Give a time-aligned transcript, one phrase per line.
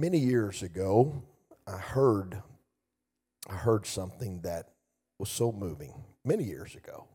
[0.00, 1.22] Many years ago,
[1.66, 2.42] I heard
[3.46, 4.70] I heard something that
[5.18, 5.92] was so moving.
[6.24, 7.06] Many years ago,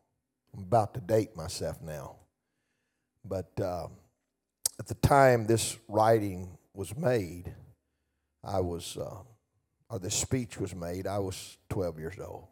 [0.55, 2.17] I'm about to date myself now,
[3.27, 3.87] but uh,
[4.77, 7.55] at the time this writing was made,
[8.43, 9.23] I was, uh,
[9.89, 11.07] or this speech was made.
[11.07, 12.45] I was 12 years old,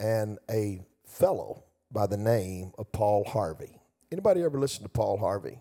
[0.00, 1.62] and a fellow
[1.92, 3.78] by the name of Paul Harvey.
[4.10, 5.60] Anybody ever listen to Paul Harvey?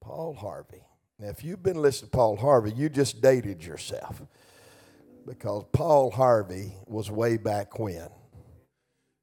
[0.00, 0.84] Paul Harvey.
[1.18, 4.22] Now, if you've been listening to Paul Harvey, you just dated yourself
[5.26, 8.08] because Paul Harvey was way back when.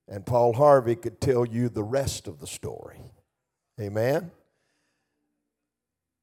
[0.07, 2.99] And Paul Harvey could tell you the rest of the story.
[3.79, 4.31] Amen?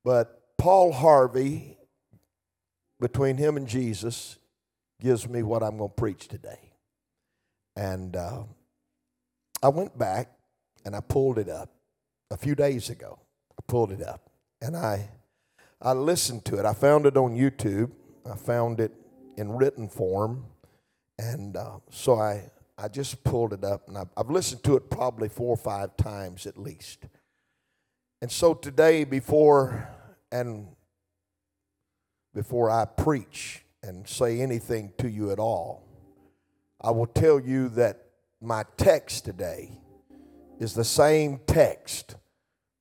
[0.05, 1.79] But Paul Harvey,
[3.01, 4.39] between him and Jesus,
[5.01, 6.73] gives me what I'm going to preach today.
[7.75, 8.43] And uh,
[9.63, 10.31] I went back
[10.85, 11.71] and I pulled it up
[12.31, 13.19] a few days ago.
[13.53, 14.31] I pulled it up
[14.61, 15.09] and I,
[15.83, 16.67] I listened to it.
[16.67, 17.91] I found it on YouTube.
[18.31, 18.93] I found it
[19.37, 20.45] in written form.
[21.19, 24.91] And uh, so I, I just pulled it up and I've, I've listened to it
[24.91, 27.07] probably four or five times at least.
[28.21, 29.89] And so today, before
[30.31, 30.69] and
[32.35, 35.87] before I preach and say anything to you at all,
[36.81, 38.05] I will tell you that
[38.41, 39.79] my text today
[40.59, 42.17] is the same text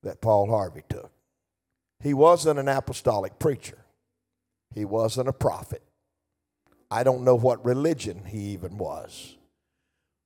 [0.04, 1.12] that Paul Harvey took.
[2.02, 3.86] He wasn't an apostolic preacher,
[4.74, 5.84] he wasn't a prophet.
[6.92, 9.38] I don't know what religion he even was,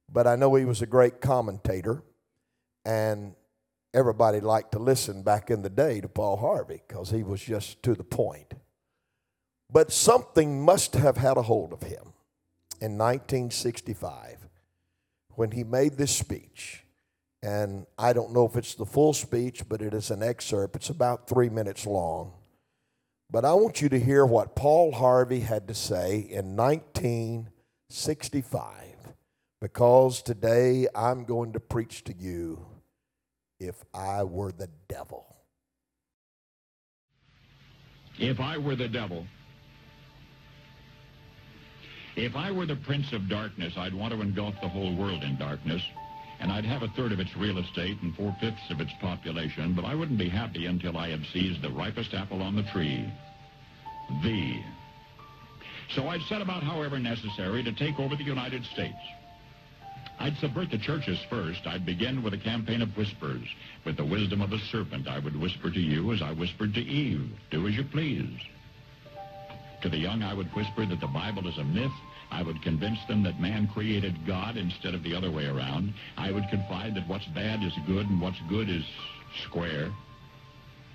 [0.10, 2.04] but I know he was a great commentator,
[2.86, 3.36] and
[3.94, 7.84] everybody liked to listen back in the day to Paul Harvey because he was just
[7.84, 8.54] to the point.
[9.70, 12.14] But something must have had a hold of him
[12.80, 14.48] in 1965
[15.36, 16.83] when he made this speech.
[17.44, 20.78] And I don't know if it's the full speech, but it is an excerpt.
[20.78, 22.32] It's about three minutes long.
[23.30, 28.72] But I want you to hear what Paul Harvey had to say in 1965
[29.60, 32.66] because today I'm going to preach to you
[33.60, 35.36] if I were the devil.
[38.20, 39.28] If I were the devil,
[42.16, 45.38] if I were the prince of darkness, I'd want to engulf the whole world in
[45.38, 45.82] darkness,
[46.44, 49.86] and I'd have a third of its real estate and four-fifths of its population, but
[49.86, 53.10] I wouldn't be happy until I had seized the ripest apple on the tree,
[54.22, 54.62] thee.
[55.96, 58.98] So I'd set about, however necessary, to take over the United States.
[60.20, 61.66] I'd subvert the churches first.
[61.66, 63.48] I'd begin with a campaign of whispers.
[63.86, 66.82] With the wisdom of a serpent, I would whisper to you as I whispered to
[66.82, 68.38] Eve, do as you please.
[69.82, 71.92] To the young, I would whisper that the Bible is a myth.
[72.34, 75.94] I would convince them that man created God instead of the other way around.
[76.18, 78.84] I would confide that what's bad is good and what's good is
[79.46, 79.92] square.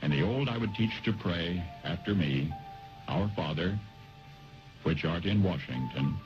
[0.02, 2.52] And the old I would teach to pray after me,
[3.06, 3.78] Our Father,
[4.82, 6.16] which art in Washington.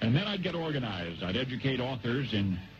[0.00, 1.22] And then I'd get organized.
[1.22, 2.58] I'd educate authors in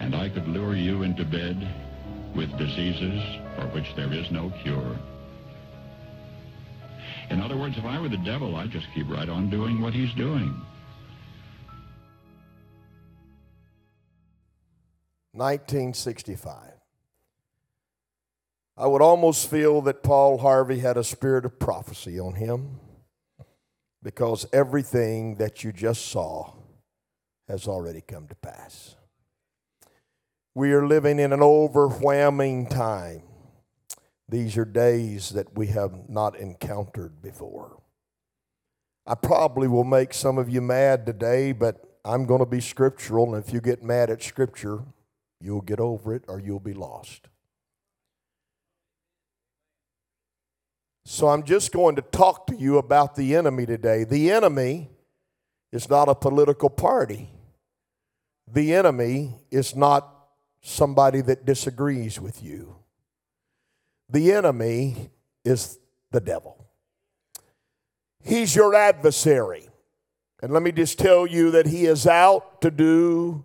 [0.00, 1.56] and I could lure you into bed
[2.34, 3.22] with diseases
[3.56, 4.98] for which there is no cure.
[7.30, 9.92] In other words, if I were the devil, I'd just keep right on doing what
[9.92, 10.60] he's doing.
[15.32, 16.72] 1965.
[18.78, 22.78] I would almost feel that Paul Harvey had a spirit of prophecy on him
[24.02, 26.52] because everything that you just saw
[27.48, 28.96] has already come to pass.
[30.56, 33.20] We are living in an overwhelming time.
[34.26, 37.82] These are days that we have not encountered before.
[39.06, 43.34] I probably will make some of you mad today, but I'm going to be scriptural,
[43.34, 44.82] and if you get mad at Scripture,
[45.42, 47.28] you'll get over it or you'll be lost.
[51.04, 54.04] So I'm just going to talk to you about the enemy today.
[54.04, 54.88] The enemy
[55.70, 57.28] is not a political party,
[58.50, 60.14] the enemy is not
[60.66, 62.76] somebody that disagrees with you.
[64.08, 65.10] The enemy
[65.44, 65.78] is
[66.10, 66.66] the devil.
[68.22, 69.68] He's your adversary.
[70.42, 73.44] And let me just tell you that he is out to do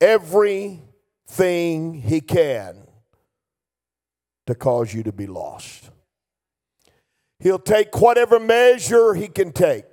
[0.00, 0.80] everything
[1.94, 2.86] he can
[4.46, 5.90] to cause you to be lost.
[7.40, 9.84] He'll take whatever measure he can take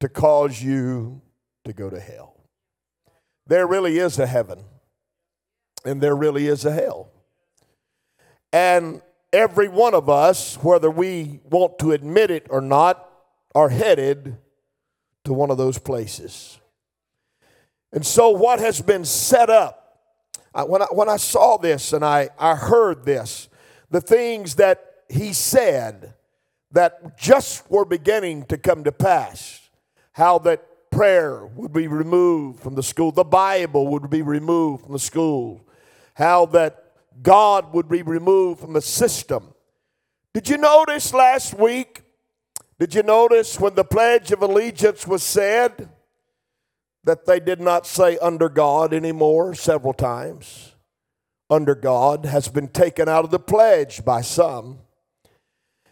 [0.00, 1.22] to cause you
[1.64, 2.36] to go to hell.
[3.46, 4.64] There really is a heaven,
[5.84, 7.10] and there really is a hell.
[8.52, 9.02] And
[9.32, 13.10] every one of us, whether we want to admit it or not,
[13.54, 14.36] are headed
[15.24, 16.58] to one of those places.
[17.92, 19.98] And so, what has been set up,
[20.66, 23.48] when, I, when I saw this and I, I heard this,
[23.90, 26.14] the things that he said,
[26.74, 29.60] that just were beginning to come to pass.
[30.12, 34.92] How that prayer would be removed from the school, the Bible would be removed from
[34.92, 35.63] the school,
[36.14, 39.54] how that God would be removed from the system.
[40.32, 42.02] Did you notice last week?
[42.78, 45.88] Did you notice when the Pledge of Allegiance was said
[47.04, 50.74] that they did not say under God anymore several times?
[51.48, 54.78] Under God has been taken out of the pledge by some.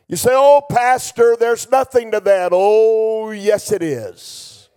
[0.09, 2.51] You say, oh, Pastor, there's nothing to that.
[2.53, 4.71] Oh, yes, it is.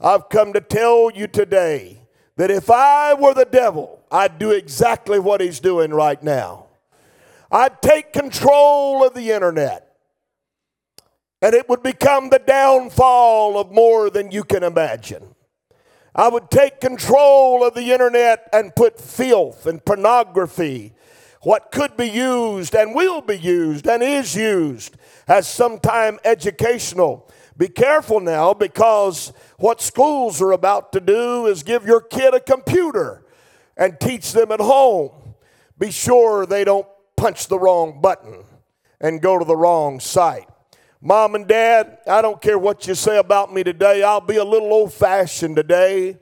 [0.00, 2.02] I've come to tell you today
[2.36, 6.66] that if I were the devil, I'd do exactly what he's doing right now.
[7.50, 9.96] I'd take control of the internet,
[11.42, 15.34] and it would become the downfall of more than you can imagine.
[16.14, 20.94] I would take control of the internet and put filth and pornography
[21.42, 24.96] what could be used and will be used and is used
[25.26, 27.30] as sometime educational.
[27.56, 32.40] Be careful now because what schools are about to do is give your kid a
[32.40, 33.24] computer
[33.80, 35.10] and teach them at home.
[35.78, 36.86] Be sure they don't
[37.16, 38.44] punch the wrong button
[39.00, 40.46] and go to the wrong site.
[41.00, 44.02] Mom and dad, I don't care what you say about me today.
[44.02, 46.18] I'll be a little old fashioned today,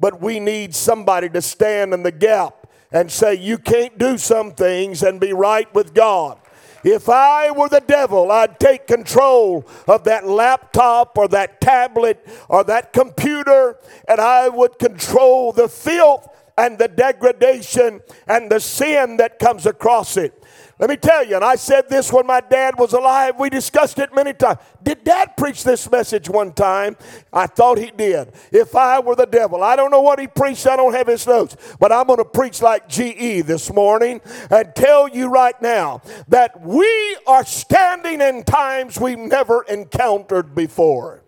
[0.00, 4.52] but we need somebody to stand in the gap and say, You can't do some
[4.52, 6.38] things and be right with God.
[6.82, 12.64] If I were the devil, I'd take control of that laptop or that tablet or
[12.64, 13.76] that computer
[14.08, 20.16] and I would control the filth and the degradation and the sin that comes across
[20.16, 20.42] it.
[20.78, 23.38] Let me tell you, and I said this when my dad was alive.
[23.38, 24.58] We discussed it many times.
[24.82, 26.96] Did dad preach this message one time?
[27.32, 28.32] I thought he did.
[28.50, 31.24] If I were the devil, I don't know what he preached, I don't have his
[31.24, 36.02] notes, but I'm going to preach like GE this morning and tell you right now
[36.26, 41.22] that we are standing in times we've never encountered before.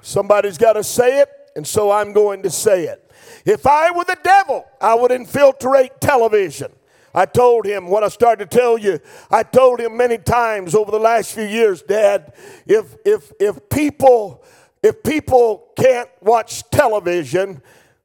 [0.00, 3.10] Somebody's got to say it, and so I'm going to say it.
[3.44, 6.72] If I were the devil, I would infiltrate television.
[7.14, 8.98] I told him what I started to tell you.
[9.30, 12.32] I told him many times over the last few years, Dad,
[12.66, 14.42] if if if people
[14.82, 17.60] if people can't watch television,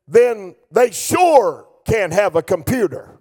[0.07, 3.17] then they sure can't have a computer.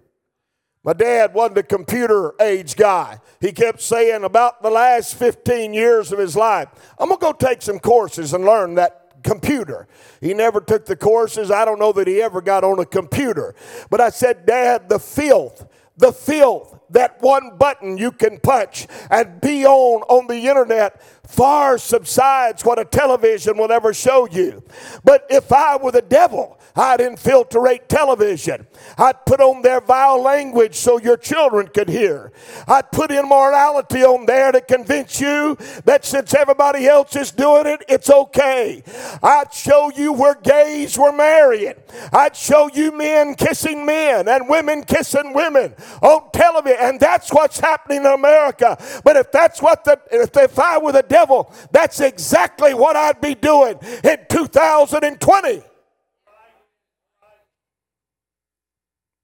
[0.83, 3.19] My dad wasn't a computer age guy.
[3.41, 7.33] He kept saying about the last 15 years of his life, I'm going to go
[7.33, 9.87] take some courses and learn that computer.
[10.21, 11.51] He never took the courses.
[11.51, 13.55] I don't know that he ever got on a computer.
[13.89, 15.65] But I said, Dad, the filth,
[15.97, 21.77] the filth that one button you can punch and be on on the internet far
[21.77, 24.63] subsides what a television will ever show you.
[25.03, 28.67] But if I were the devil, I'd infiltrate television.
[28.97, 32.31] I'd put on their vile language so your children could hear.
[32.67, 37.83] I'd put immorality on there to convince you that since everybody else is doing it,
[37.89, 38.83] it's okay.
[39.23, 41.75] I'd show you where gays were marrying.
[42.13, 46.77] I'd show you men kissing men and women kissing women on television.
[46.79, 48.77] And that's what's happening in America.
[49.03, 53.19] But if that's what the, if if I were the devil, that's exactly what I'd
[53.21, 55.63] be doing in 2020.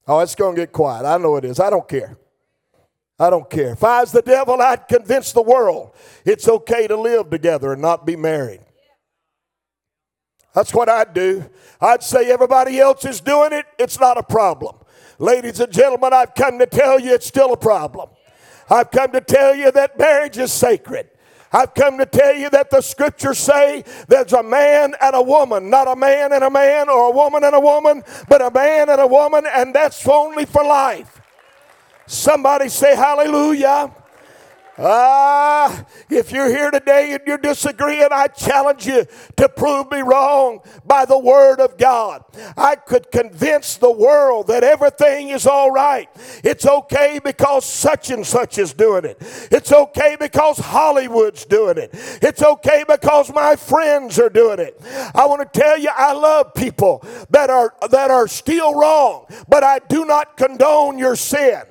[0.06, 1.06] Oh, it's going to get quiet.
[1.06, 1.60] I know it is.
[1.60, 2.18] I don't care.
[3.20, 3.72] I don't care.
[3.74, 5.92] If I was the devil, I'd convince the world
[6.26, 8.60] it's okay to live together and not be married.
[10.54, 11.46] That's what I'd do.
[11.80, 14.76] I'd say everybody else is doing it, it's not a problem.
[15.20, 18.10] Ladies and gentlemen, I've come to tell you it's still a problem.
[18.70, 21.10] I've come to tell you that marriage is sacred.
[21.54, 25.70] I've come to tell you that the scriptures say there's a man and a woman,
[25.70, 28.90] not a man and a man or a woman and a woman, but a man
[28.90, 31.22] and a woman, and that's only for life.
[32.08, 33.92] Somebody say hallelujah.
[34.78, 39.06] Ah, if you're here today and you're disagreeing, I challenge you
[39.38, 42.24] to prove me wrong by the Word of God.
[42.58, 46.10] I could convince the world that everything is all right.
[46.44, 49.18] It's okay because such and such is doing it.
[49.52, 51.92] It's okay because Hollywood's doing it.
[51.94, 54.82] It's okay because my friends are doing it.
[55.14, 59.64] I want to tell you, I love people that are that are still wrong, but
[59.64, 61.62] I do not condone your sin.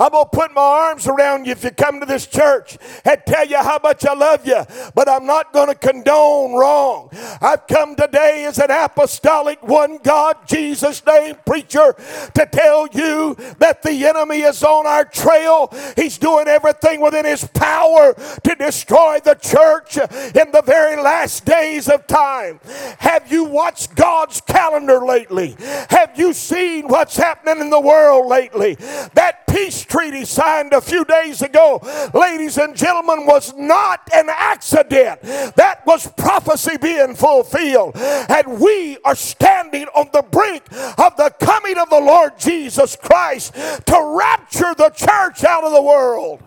[0.00, 3.20] I'm going to put my arms around you if you come to this church and
[3.26, 4.64] tell you how much I love you,
[4.94, 7.10] but I'm not going to condone wrong.
[7.42, 11.94] I've come today as an apostolic, one God, Jesus name preacher
[12.34, 15.70] to tell you that the enemy is on our trail.
[15.96, 21.90] He's doing everything within his power to destroy the church in the very last days
[21.90, 22.58] of time.
[23.00, 25.56] Have you watched God's calendar lately?
[25.90, 28.76] Have you seen what's happening in the world lately?
[29.12, 31.80] That peace treaty signed a few days ago,
[32.14, 35.20] ladies and gentlemen, was not an accident.
[35.56, 37.96] That was prophecy being fulfilled.
[37.96, 43.52] And we are standing on the brink of the coming of the Lord Jesus Christ
[43.54, 46.42] to rapture the church out of the world.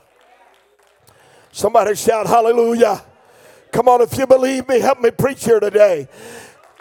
[1.51, 3.03] Somebody shout hallelujah.
[3.71, 6.07] Come on, if you believe me, help me preach here today.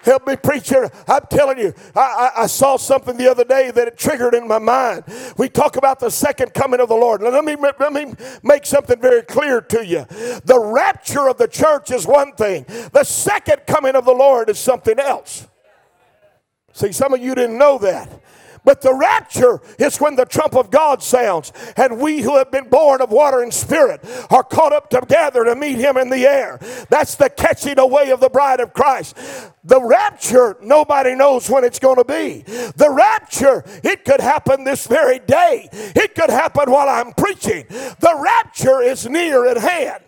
[0.02, 0.90] Help me, preacher.
[1.06, 2.00] I'm telling you, I,
[2.37, 5.04] I, I, saw something the other day that it triggered in my mind.
[5.38, 7.23] We talk about the second coming of the Lord.
[7.23, 10.04] Let me, let me make something very clear to you.
[10.44, 14.59] The rapture of the church is one thing, the second coming of the Lord is
[14.59, 15.47] something else.
[16.73, 18.09] See, some of you didn't know that.
[18.64, 22.69] But the rapture is when the trump of God sounds, and we who have been
[22.69, 24.00] born of water and spirit
[24.31, 26.59] are caught up together to meet him in the air.
[26.88, 29.16] That's the catching away of the bride of Christ.
[29.64, 32.42] The rapture, nobody knows when it's going to be.
[32.42, 37.66] The rapture, it could happen this very day, it could happen while I'm preaching.
[37.69, 40.02] The rapture is near at hand.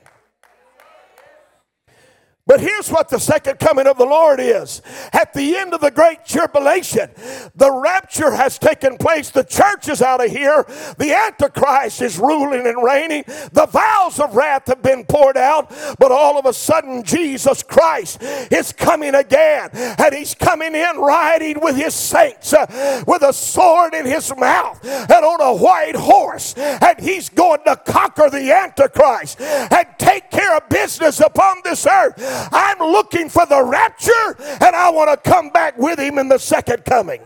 [2.47, 4.83] But here's what the second coming of the Lord is.
[5.15, 7.09] At the end of the great tribulation,
[7.55, 9.31] the rapture has taken place.
[9.31, 10.67] The church is out of here.
[10.99, 13.25] The Antichrist is ruling and reigning.
[13.53, 15.71] The vials of wrath have been poured out.
[15.99, 19.71] But all of a sudden, Jesus Christ is coming again.
[19.73, 24.85] And he's coming in riding with his saints uh, with a sword in his mouth
[24.85, 26.53] and on a white horse.
[26.59, 32.34] And he's going to conquer the Antichrist and take care of business upon this earth.
[32.53, 36.38] I'm looking for the rapture and I want to come back with him in the
[36.38, 37.21] second coming.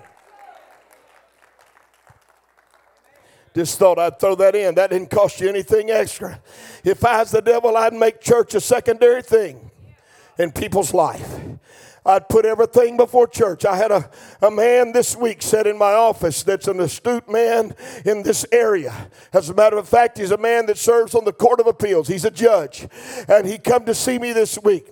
[3.55, 4.75] Just thought I'd throw that in.
[4.77, 6.41] That didn't cost you anything extra.
[6.85, 9.71] If I was the devil, I'd make church a secondary thing
[10.39, 11.41] in people's life.
[12.07, 13.65] I'd put everything before church.
[13.65, 14.09] I had a,
[14.41, 17.75] a man this week sit in my office that's an astute man
[18.05, 19.11] in this area.
[19.33, 22.09] As a matter of fact, he's a man that serves on the Court of Appeals.
[22.09, 22.87] He's a judge.
[23.29, 24.89] And he come to see me this week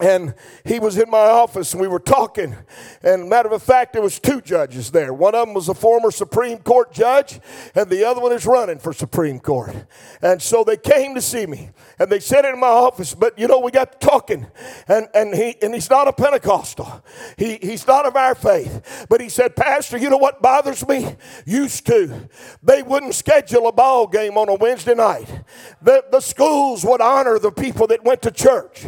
[0.00, 0.34] and
[0.64, 2.56] he was in my office and we were talking.
[3.02, 5.14] And matter of fact there was two judges there.
[5.14, 7.40] One of them was a former supreme court judge
[7.74, 9.86] and the other one is running for supreme court.
[10.20, 13.46] And so they came to see me and they sat in my office but you
[13.46, 14.46] know we got talking
[14.88, 17.04] and, and he and he's not a pentecostal.
[17.36, 19.06] He, he's not of our faith.
[19.08, 21.16] But he said pastor you know what bothers me?
[21.46, 22.28] Used to
[22.62, 25.42] they wouldn't schedule a ball game on a wednesday night.
[25.80, 28.86] The, the schools would honor the people that went to church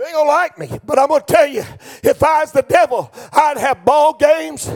[0.00, 1.62] You ain't gonna like me, but I'm gonna tell you,
[2.02, 4.66] if I was the devil, I'd have ball games.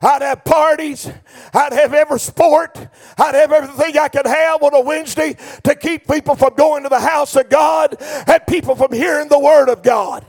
[0.00, 1.10] I'd have parties.
[1.52, 2.78] I'd have every sport.
[3.18, 6.88] I'd have everything I could have on a Wednesday to keep people from going to
[6.88, 10.24] the house of God and people from hearing the word of God.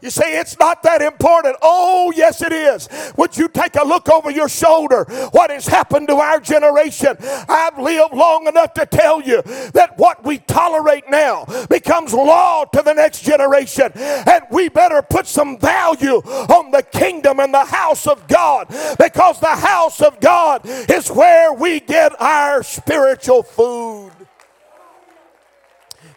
[0.00, 1.56] You say it's not that important.
[1.62, 2.88] Oh, yes, it is.
[3.16, 5.04] Would you take a look over your shoulder?
[5.32, 7.16] What has happened to our generation?
[7.20, 12.82] I've lived long enough to tell you that what we tolerate now becomes law to
[12.82, 13.90] the next generation.
[13.94, 19.40] And we better put some value on the kingdom and the house of God because
[19.40, 24.12] the house of God is where we get our spiritual food.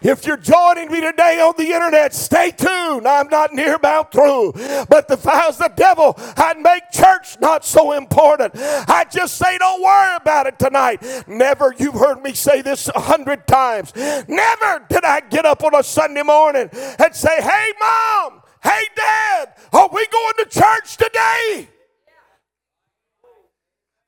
[0.01, 3.07] If you're joining me today on the internet, stay tuned.
[3.07, 4.53] I'm not near about through.
[4.89, 8.53] But if I was the devil, I'd make church not so important.
[8.55, 11.03] I'd just say, don't worry about it tonight.
[11.27, 13.93] Never, you've heard me say this a hundred times.
[13.95, 19.53] Never did I get up on a Sunday morning and say, hey, mom, hey, dad,
[19.71, 21.67] are we going to church today?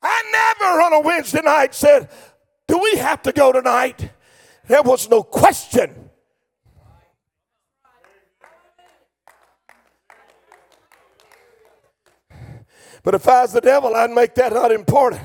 [0.02, 2.10] I never on a Wednesday night said,
[2.66, 4.10] do we have to go tonight?
[4.66, 6.10] There was no question.
[13.02, 15.20] But if I was the devil, I'd make that not important.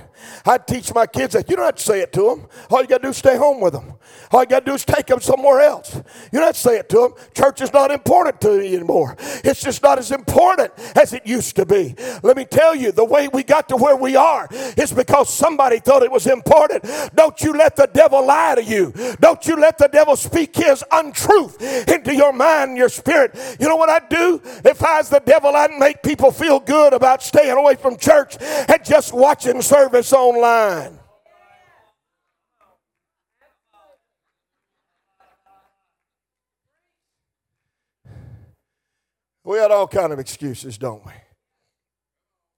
[0.46, 1.50] I'd teach my kids that.
[1.50, 2.48] You don't have to say it to them.
[2.70, 3.94] All you got to do is stay home with them.
[4.32, 5.96] All you got to do is take them somewhere else.
[6.32, 7.14] You don't have to say it to them.
[7.34, 9.16] Church is not important to me anymore.
[9.44, 11.96] It's just not as important as it used to be.
[12.24, 15.80] Let me tell you, the way we got to where we are is because somebody
[15.80, 16.86] thought it was important.
[17.16, 18.94] Don't you let the devil lie to you.
[19.20, 23.38] Don't you let the devil speak his untruth into your mind your spirit.
[23.60, 24.42] You know what I'd do?
[24.66, 28.38] If I was the devil, I'd make people feel good about staying away from church
[28.42, 30.99] and just watching service online.
[39.50, 41.12] We had all kind of excuses, don't we?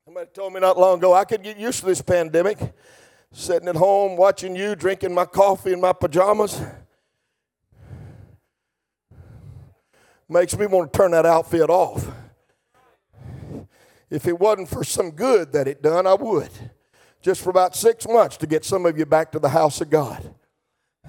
[0.04, 2.58] Somebody told me not long ago I could get used to this pandemic,
[3.32, 6.62] sitting at home watching you, drinking my coffee in my pajamas.
[10.28, 12.06] Makes me want to turn that outfit off.
[14.10, 16.52] If it wasn't for some good that it done, I would.
[17.22, 19.90] Just for about six months to get some of you back to the house of
[19.90, 20.36] God.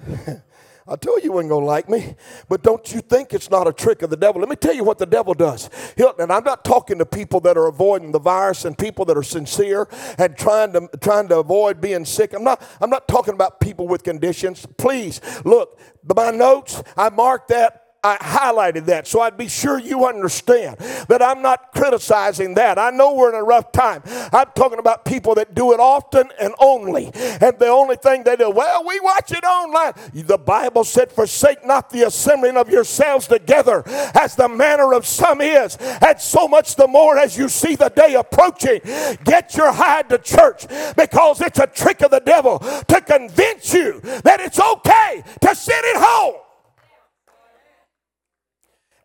[0.85, 2.15] I told you you wasn't going to like me,
[2.49, 4.41] but don't you think it's not a trick of the devil?
[4.41, 5.69] Let me tell you what the devil does.
[5.95, 9.17] He'll, and I'm not talking to people that are avoiding the virus and people that
[9.17, 12.33] are sincere and trying to trying to avoid being sick.
[12.33, 12.61] I'm not.
[12.81, 14.65] I'm not talking about people with conditions.
[14.77, 15.79] Please look.
[16.03, 16.83] My notes.
[16.97, 21.71] I marked that I highlighted that so I'd be sure you understand that I'm not
[21.71, 22.77] criticizing that.
[22.77, 24.03] I know we're in a rough time.
[24.05, 27.05] I'm talking about people that do it often and only.
[27.13, 29.93] And the only thing they do, well, we watch it online.
[30.13, 35.39] The Bible said, Forsake not the assembling of yourselves together as the manner of some
[35.39, 35.77] is.
[35.77, 38.81] And so much the more as you see the day approaching,
[39.23, 44.01] get your hide to church because it's a trick of the devil to convince you
[44.23, 46.35] that it's okay to sit at home.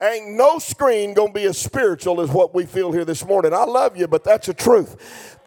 [0.01, 3.53] Ain't no screen gonna be as spiritual as what we feel here this morning.
[3.53, 5.39] I love you, but that's the truth.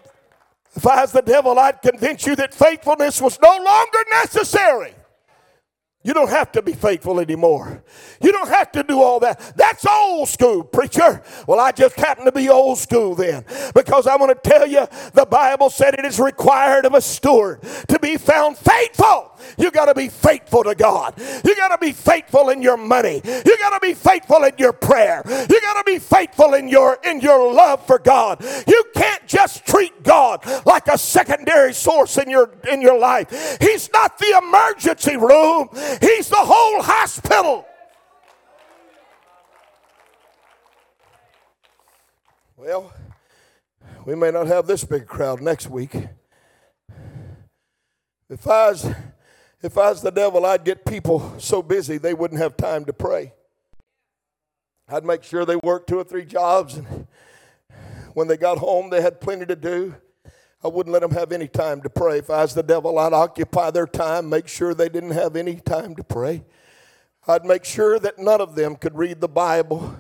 [0.76, 4.94] If I was the devil, I'd convince you that faithfulness was no longer necessary.
[6.04, 7.84] You don't have to be faithful anymore.
[8.22, 9.54] You don't have to do all that.
[9.56, 11.22] That's old school, preacher.
[11.46, 13.46] Well, I just happen to be old school then.
[13.76, 17.62] Because I want to tell you, the Bible said it is required of a steward
[17.88, 19.38] to be found faithful.
[19.58, 21.14] You got to be faithful to God.
[21.46, 23.22] You got to be faithful in your money.
[23.24, 25.22] You got to be faithful in your prayer.
[25.28, 28.44] You got to be faithful in your in your love for God.
[28.68, 33.58] You can't just treat God like a secondary source in your in your life.
[33.60, 35.70] He's not the emergency room.
[36.00, 37.66] He's the whole hospital.
[42.56, 42.94] Well,
[44.06, 45.96] we may not have this big crowd next week.
[48.30, 48.86] If I was,
[49.62, 52.94] if I was the devil, I'd get people so busy they wouldn't have time to
[52.94, 53.34] pray.
[54.88, 57.08] I'd make sure they worked two or three jobs, and
[58.14, 59.96] when they got home, they had plenty to do.
[60.64, 62.20] I wouldn't let them have any time to pray.
[62.20, 65.56] If I was the devil, I'd occupy their time, make sure they didn't have any
[65.56, 66.44] time to pray.
[67.28, 69.96] I'd make sure that none of them could read the Bible.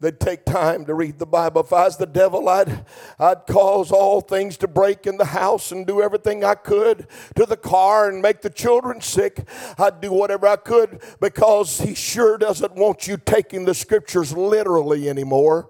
[0.00, 1.60] They'd take time to read the Bible.
[1.60, 2.84] If I was the devil, I'd,
[3.20, 7.46] I'd cause all things to break in the house and do everything I could to
[7.46, 9.46] the car and make the children sick.
[9.78, 15.08] I'd do whatever I could because he sure doesn't want you taking the scriptures literally
[15.08, 15.68] anymore.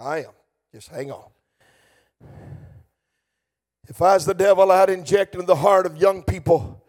[0.00, 0.32] I am.
[0.72, 1.28] Just hang on.
[3.88, 6.84] If I was the devil, I'd inject into the heart of young people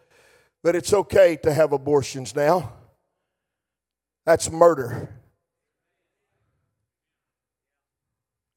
[0.62, 2.72] that it's okay to have abortions now.
[4.26, 5.08] That's murder.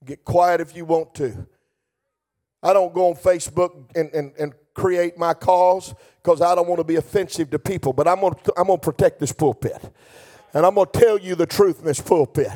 [0.05, 1.47] Get quiet if you want to.
[2.61, 6.79] I don't go on Facebook and, and, and create my cause because I don't want
[6.79, 9.93] to be offensive to people, but I'm going I'm going to protect this pulpit.
[10.53, 12.51] And I'm going to tell you the truth in this pulpit.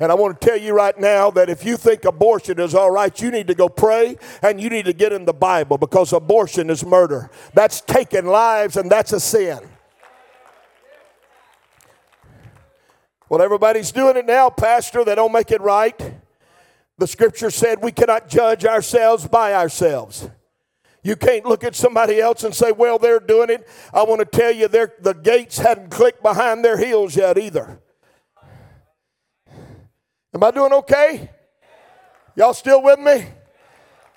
[0.00, 2.90] And I want to tell you right now that if you think abortion is all
[2.90, 6.12] right, you need to go pray and you need to get in the Bible because
[6.12, 7.30] abortion is murder.
[7.54, 9.60] That's taking lives and that's a sin.
[13.28, 15.04] Well, everybody's doing it now, Pastor.
[15.04, 15.98] They don't make it right.
[16.98, 20.28] The scripture said we cannot judge ourselves by ourselves.
[21.02, 23.66] You can't look at somebody else and say, well, they're doing it.
[23.92, 27.80] I want to tell you, the gates hadn't clicked behind their heels yet either.
[30.34, 31.30] Am I doing okay?
[32.34, 33.26] Y'all still with me?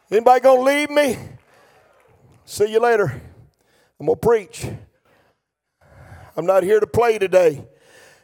[0.09, 1.17] Anybody gonna leave me?
[2.45, 3.21] See you later.
[3.99, 4.65] I'm gonna preach.
[6.37, 7.65] I'm not here to play today.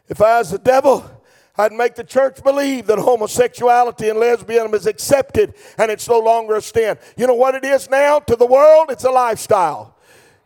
[0.07, 1.03] If I was the devil,
[1.57, 6.55] I'd make the church believe that homosexuality and lesbianism is accepted and it's no longer
[6.55, 6.97] a sin.
[7.17, 8.89] You know what it is now to the world?
[8.89, 9.97] It's a lifestyle.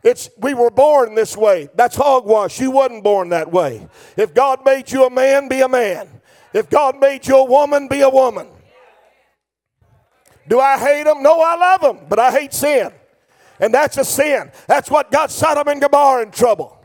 [0.02, 1.68] It's we were born this way.
[1.74, 2.60] That's hogwash.
[2.60, 3.88] You wasn't born that way.
[4.16, 6.08] If God made you a man, be a man.
[6.56, 8.46] If God made you a woman, be a woman.
[10.48, 11.22] Do I hate them?
[11.22, 12.92] No, I love them, but I hate sin.
[13.60, 14.50] And that's a sin.
[14.66, 16.82] That's what got Sodom and Gomorrah in trouble.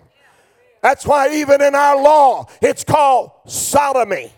[0.81, 4.33] That's why even in our law, it's called sodomy.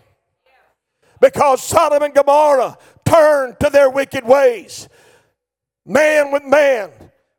[1.20, 4.88] Because Sodom and Gomorrah turned to their wicked ways.
[5.84, 6.90] Man with man,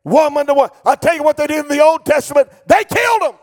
[0.03, 0.71] woman to woman.
[0.85, 3.35] I tell you what they did in the Old Testament, they killed them.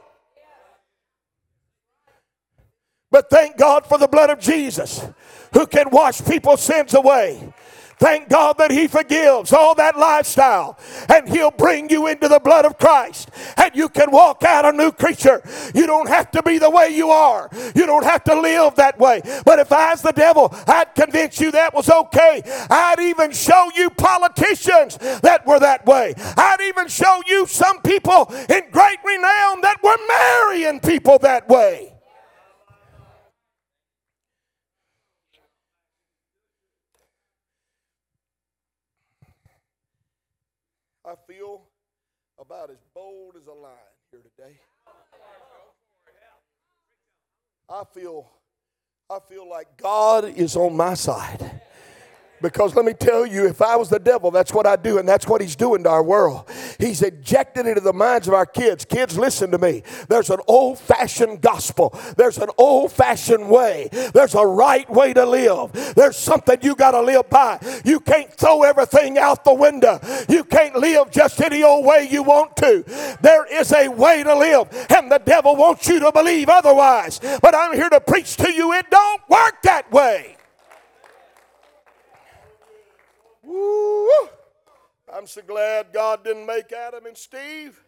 [3.13, 5.07] But thank God for the blood of Jesus
[5.53, 7.53] who can wash people's sins away.
[7.99, 10.77] Thank God that He forgives all that lifestyle
[11.09, 14.73] and He'll bring you into the blood of Christ and you can walk out a
[14.73, 15.41] new creature.
[15.73, 18.99] You don't have to be the way you are, you don't have to live that
[18.99, 19.21] way.
[19.45, 22.43] But if I was the devil, I'd convince you that was okay.
[22.71, 26.15] I'd even show you politicians that were that way.
[26.17, 31.92] I'd even show you some people in great renown that were marrying people that way.
[41.13, 41.61] I feel
[42.41, 43.77] about as bold as a lion
[44.11, 44.59] here today.
[47.69, 48.31] I feel
[49.11, 51.61] I feel like God is on my side.
[52.43, 55.09] Because let me tell you, if I was the devil, that's what I do, and
[55.09, 56.51] that's what he's doing to our world.
[56.79, 58.85] He's injected into the minds of our kids.
[58.85, 59.85] Kids, listen to me.
[60.09, 65.25] There's an old fashioned gospel, there's an old fashioned way, there's a right way to
[65.25, 65.73] live.
[65.95, 67.59] There's something you got to live by.
[67.85, 72.23] You can't throw everything out the window, you can't live just any old way you
[72.23, 72.85] want to.
[73.21, 77.21] There is a way to live, and the devil wants you to believe otherwise.
[77.41, 80.37] But I'm here to preach to you, it don't work that way.
[83.53, 84.09] Woo!
[85.13, 87.85] I'm so glad God didn't make Adam and Steve.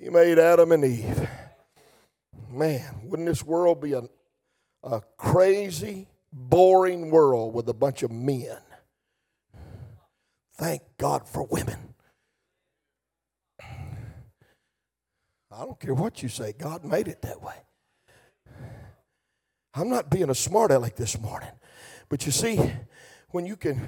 [0.00, 1.28] He made Adam and Eve.
[2.48, 4.04] Man, wouldn't this world be a,
[4.84, 8.58] a crazy, boring world with a bunch of men?
[10.56, 11.94] Thank God for women.
[15.52, 17.56] I don't care what you say, God made it that way.
[19.74, 21.50] I'm not being a smart aleck this morning.
[22.08, 22.72] But you see,
[23.30, 23.80] when you can,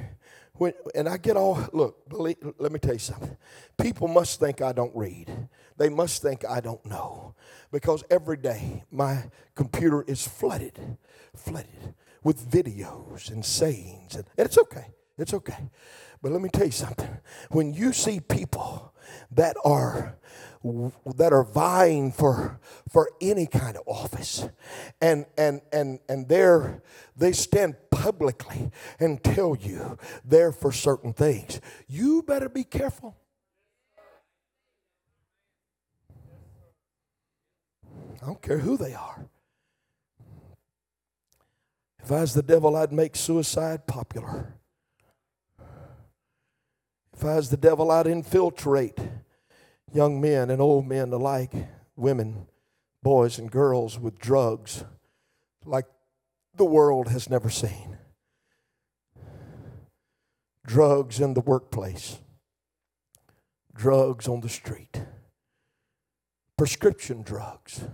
[0.55, 3.37] when, and I get all, look, believe, let me tell you something.
[3.81, 5.49] People must think I don't read.
[5.77, 7.35] They must think I don't know.
[7.71, 9.25] Because every day my
[9.55, 10.99] computer is flooded,
[11.35, 14.15] flooded with videos and sayings.
[14.15, 14.87] And, and it's okay.
[15.23, 15.71] It's okay.
[16.21, 17.19] But let me tell you something.
[17.51, 18.95] When you see people
[19.31, 20.19] that are
[21.17, 24.49] that are vying for for any kind of office
[25.01, 26.83] and and and and they're
[27.17, 33.17] they stand publicly and tell you they're for certain things you better be careful
[38.23, 39.27] I don't care who they are.
[42.05, 44.55] If I was the devil, I'd make suicide popular.
[47.23, 48.99] Was the devil, I'd infiltrate
[49.93, 51.53] young men and old men alike,
[51.95, 52.49] women,
[53.01, 54.83] boys, and girls with drugs
[55.65, 55.87] like
[56.57, 57.97] the world has never seen.
[60.67, 62.19] Drugs in the workplace,
[63.73, 65.03] drugs on the street,
[66.59, 67.85] prescription drugs,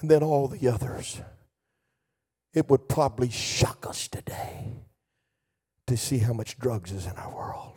[0.00, 1.20] and then all the others.
[2.54, 4.82] It would probably shock us today
[5.86, 7.73] to see how much drugs is in our world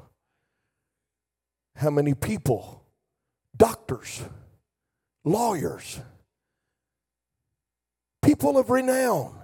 [1.77, 2.83] how many people
[3.55, 4.23] doctors,
[5.23, 5.99] lawyers,
[8.21, 9.35] people of renown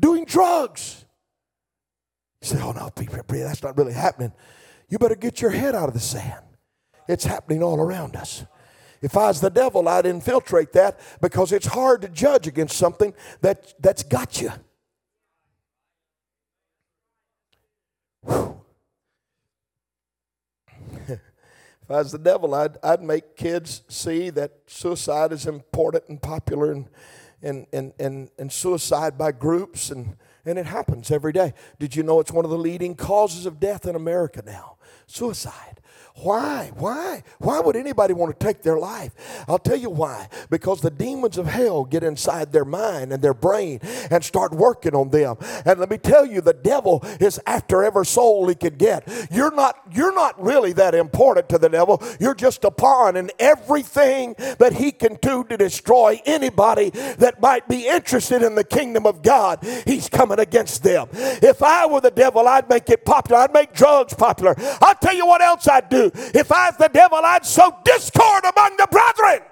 [0.00, 1.04] doing drugs.
[2.42, 4.32] You say, oh no, that's not really happening.
[4.88, 6.44] You better get your head out of the sand.
[7.08, 8.44] It's happening all around us.
[9.00, 13.14] If I was the devil, I'd infiltrate that because it's hard to judge against something
[13.40, 14.50] that, that's got you.
[18.28, 18.57] if
[21.88, 26.70] I was the devil, I'd, I'd make kids see that suicide is important and popular
[26.70, 26.88] and,
[27.42, 31.54] and, and, and, and suicide by groups, and, and it happens every day.
[31.78, 34.76] Did you know it's one of the leading causes of death in America now?
[35.06, 35.80] Suicide.
[36.22, 36.72] Why?
[36.74, 37.22] Why?
[37.38, 39.12] Why would anybody want to take their life?
[39.46, 40.28] I'll tell you why.
[40.50, 44.94] Because the demons of hell get inside their mind and their brain and start working
[44.94, 45.36] on them.
[45.64, 49.08] And let me tell you, the devil is after every soul he can get.
[49.30, 52.02] You're not, you're not really that important to the devil.
[52.18, 57.68] You're just a pawn in everything that he can do to destroy anybody that might
[57.68, 59.64] be interested in the kingdom of God.
[59.86, 61.08] He's coming against them.
[61.12, 63.42] If I were the devil, I'd make it popular.
[63.42, 64.54] I'd make drugs popular.
[64.80, 66.07] I'll tell you what else I'd do.
[66.14, 69.42] If I was the devil, I'd sow discord among the brethren.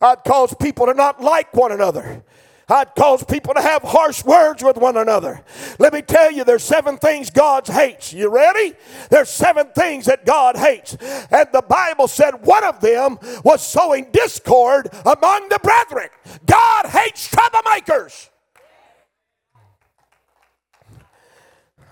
[0.00, 2.24] I'd cause people to not like one another.
[2.70, 5.42] I'd cause people to have harsh words with one another.
[5.80, 8.12] Let me tell you, there's seven things God hates.
[8.12, 8.74] You ready?
[9.10, 10.96] There's seven things that God hates.
[11.30, 16.10] And the Bible said one of them was sowing discord among the brethren.
[16.46, 18.29] God hates troublemakers.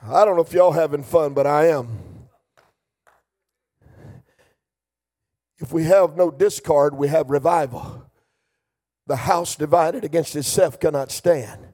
[0.02, 1.88] I don't know if y'all having fun, but I am.
[5.58, 8.10] If we have no discard, we have revival.
[9.06, 11.67] The house divided against itself cannot stand.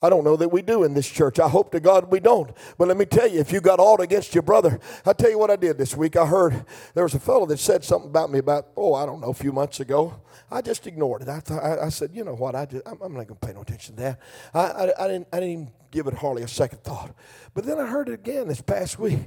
[0.00, 1.40] I don't know that we do in this church.
[1.40, 2.52] I hope to God we don't.
[2.76, 5.38] But let me tell you, if you got aught against your brother, I'll tell you
[5.38, 6.16] what I did this week.
[6.16, 9.20] I heard there was a fellow that said something about me about, oh, I don't
[9.20, 10.20] know, a few months ago.
[10.52, 11.28] I just ignored it.
[11.28, 12.54] I, I, I said, you know what?
[12.54, 14.20] I just, I'm, I'm not going to pay no attention to that.
[14.54, 17.12] I, I, I, didn't, I didn't even give it hardly a second thought.
[17.52, 19.18] But then I heard it again this past week.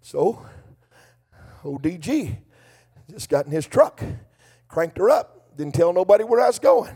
[0.00, 0.46] So,
[1.64, 2.36] ODG
[3.10, 4.00] just got in his truck,
[4.68, 6.94] cranked her up, didn't tell nobody where I was going,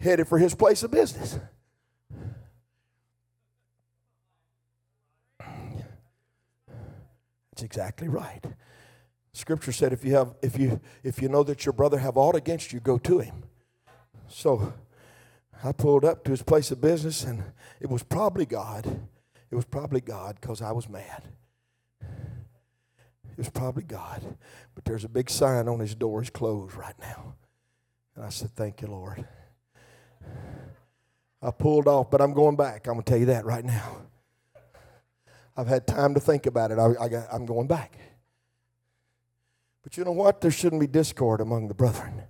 [0.00, 1.40] headed for his place of business.
[7.60, 8.42] That's exactly right.
[9.34, 12.34] Scripture said if you have if you if you know that your brother have aught
[12.34, 13.42] against you, go to him.
[14.28, 14.72] So
[15.62, 17.44] I pulled up to his place of business and
[17.78, 18.86] it was probably God.
[19.50, 21.24] It was probably God because I was mad.
[22.00, 24.38] It was probably God.
[24.74, 27.34] But there's a big sign on his door, it's closed right now.
[28.16, 29.26] And I said, Thank you, Lord.
[31.42, 32.86] I pulled off, but I'm going back.
[32.86, 34.06] I'm going to tell you that right now.
[35.56, 36.78] I've had time to think about it.
[36.78, 37.98] I, I got, I'm going back.
[39.82, 40.40] But you know what?
[40.40, 42.22] There shouldn't be discord among the brethren.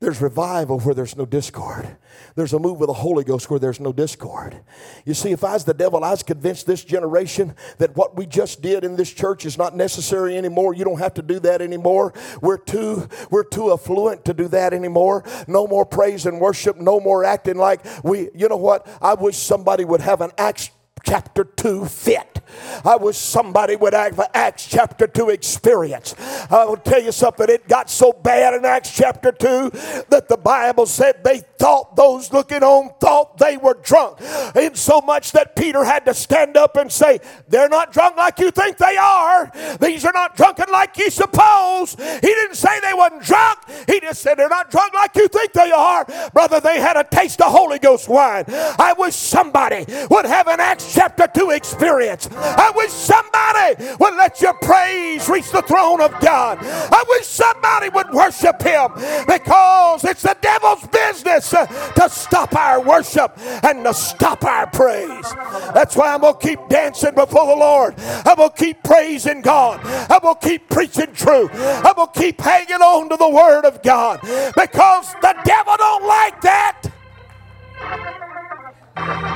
[0.00, 1.96] There's revival where there's no discord.
[2.36, 4.60] There's a move of the Holy Ghost where there's no discord.
[5.04, 8.24] You see, if I was the devil, I was convinced this generation that what we
[8.24, 10.72] just did in this church is not necessary anymore.
[10.72, 12.14] You don't have to do that anymore.
[12.40, 15.24] We're too, we're too affluent to do that anymore.
[15.48, 18.86] No more praise and worship, no more acting like we, you know what?
[19.02, 20.70] I wish somebody would have an Acts
[21.08, 22.40] chapter 2 fit.
[22.84, 26.14] I wish somebody would have Acts chapter 2 experience.
[26.50, 29.70] I will tell you something, it got so bad in Acts chapter 2
[30.08, 34.20] that the Bible said they thought, those looking on thought they were drunk.
[34.54, 38.38] In so much that Peter had to stand up and say, They're not drunk like
[38.38, 39.50] you think they are.
[39.80, 41.94] These are not drunken like you suppose.
[41.94, 45.52] He didn't say they wasn't drunk, he just said they're not drunk like you think
[45.52, 46.06] they are.
[46.32, 48.44] Brother, they had a taste of Holy Ghost wine.
[48.48, 52.28] I wish somebody would have an Acts chapter 2 experience.
[52.32, 56.58] I wish somebody would let your praise reach the throne of God.
[56.60, 58.90] I wish somebody would worship Him
[59.28, 63.32] because it's the devil's business uh, to stop our worship
[63.62, 65.32] and to stop our praise.
[65.72, 67.94] That's why I'm going to keep dancing before the Lord.
[68.26, 69.80] I'm going to keep praising God.
[70.28, 71.50] Going to keep preaching truth.
[71.54, 76.06] I'm going to keep hanging on to the Word of God because the devil don't
[76.06, 76.82] like that.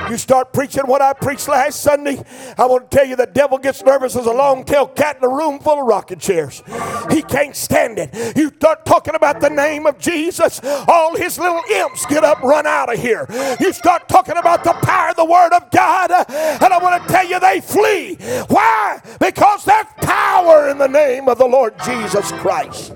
[0.09, 2.23] You start preaching what I preached last Sunday,
[2.57, 5.23] I want to tell you the devil gets nervous as a long tailed cat in
[5.23, 6.61] a room full of rocking chairs.
[7.09, 8.37] He can't stand it.
[8.37, 12.67] You start talking about the name of Jesus, all his little imps get up, run
[12.67, 13.25] out of here.
[13.59, 17.09] You start talking about the power of the Word of God, and I want to
[17.09, 18.15] tell you they flee.
[18.47, 19.01] Why?
[19.19, 22.93] Because there's power in the name of the Lord Jesus Christ.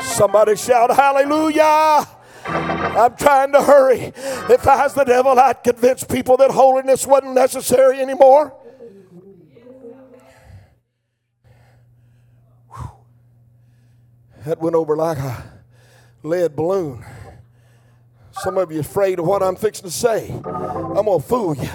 [0.00, 2.06] Somebody shout hallelujah.
[2.46, 4.12] I'm trying to hurry.
[4.16, 8.54] If I was the devil, I'd convince people that holiness wasn't necessary anymore.
[14.46, 15.44] That went over like a
[16.22, 17.04] lead balloon.
[18.32, 20.30] Some of you afraid of what I'm fixing to say.
[20.30, 21.68] I'm going to fool you.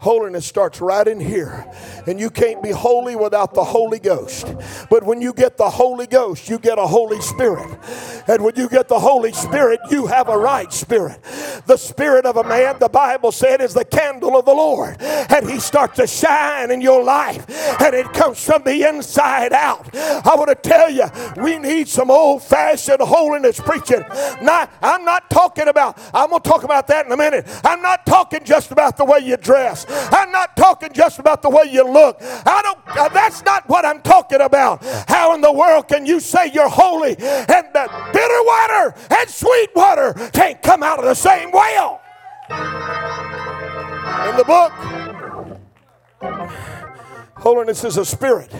[0.00, 1.70] Holiness starts right in here.
[2.06, 4.46] And you can't be holy without the Holy Ghost.
[4.88, 7.78] But when you get the Holy Ghost, you get a Holy Spirit.
[8.26, 11.22] And when you get the Holy Spirit, you have a right spirit.
[11.66, 14.96] The spirit of a man, the Bible said, is the candle of the Lord.
[15.02, 17.44] And he starts to shine in your life.
[17.78, 19.94] And it comes from the inside out.
[19.94, 21.04] I want to tell you,
[21.42, 24.02] we need some old fashioned holiness preaching.
[24.40, 27.46] Not, I'm not talking about, I'm going to talk about that in a minute.
[27.64, 29.84] I'm not talking just about the way you dress.
[29.90, 32.18] I'm not talking just about the way you look.
[32.20, 32.78] I don't.
[32.86, 34.84] Uh, that's not what I'm talking about.
[35.08, 39.70] How in the world can you say you're holy and the bitter water and sweet
[39.74, 42.00] water can't come out of the same well?
[44.28, 44.72] In the book,
[47.36, 48.52] holiness is a spirit.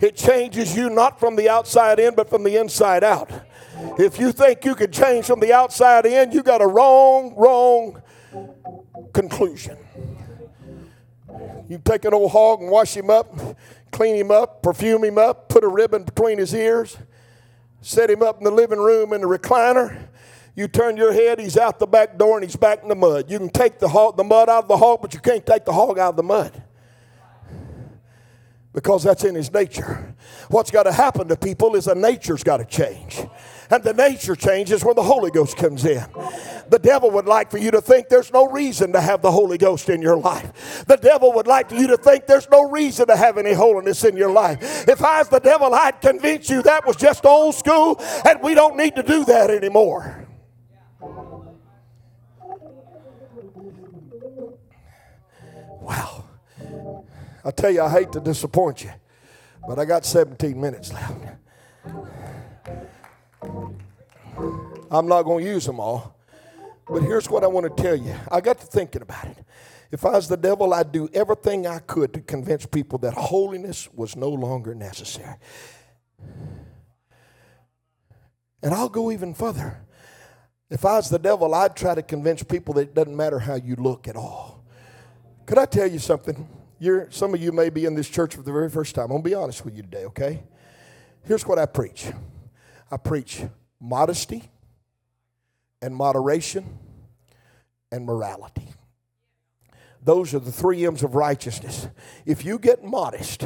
[0.00, 3.30] It changes you not from the outside in, but from the inside out.
[3.98, 8.02] If you think you can change from the outside in, you got a wrong, wrong
[9.12, 9.76] conclusion.
[11.70, 13.32] You take an old hog and wash him up,
[13.92, 16.98] clean him up, perfume him up, put a ribbon between his ears,
[17.80, 20.08] set him up in the living room in the recliner.
[20.56, 23.30] You turn your head, he's out the back door and he's back in the mud.
[23.30, 25.64] You can take the, hog, the mud out of the hog, but you can't take
[25.64, 26.60] the hog out of the mud
[28.72, 30.16] because that's in his nature.
[30.48, 33.20] What's got to happen to people is the nature's got to change.
[33.70, 36.04] And the nature changes when the Holy Ghost comes in.
[36.68, 39.58] The devil would like for you to think there's no reason to have the Holy
[39.58, 40.84] Ghost in your life.
[40.86, 44.04] The devil would like for you to think there's no reason to have any holiness
[44.04, 44.88] in your life.
[44.88, 48.54] If I was the devil, I'd convince you that was just old school and we
[48.54, 50.26] don't need to do that anymore.
[55.80, 56.24] Wow.
[57.44, 58.90] I tell you, I hate to disappoint you,
[59.66, 61.14] but I got 17 minutes left.
[64.90, 66.16] I'm not going to use them all.
[66.86, 68.14] But here's what I want to tell you.
[68.30, 69.38] I got to thinking about it.
[69.92, 73.88] If I was the devil, I'd do everything I could to convince people that holiness
[73.92, 75.36] was no longer necessary.
[78.62, 79.80] And I'll go even further.
[80.68, 83.54] If I was the devil, I'd try to convince people that it doesn't matter how
[83.54, 84.64] you look at all.
[85.46, 86.48] Could I tell you something?
[86.78, 89.04] You're, some of you may be in this church for the very first time.
[89.04, 90.44] I'm going to be honest with you today, okay?
[91.24, 92.12] Here's what I preach
[92.90, 93.42] I preach
[93.80, 94.50] modesty
[95.82, 96.78] and moderation
[97.90, 98.68] and morality.
[100.02, 101.88] Those are the three M's of righteousness.
[102.24, 103.42] If you get modest